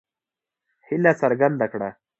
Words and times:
هیله 0.87 1.11
څرګنده 1.21 1.65
کړه. 1.71 1.89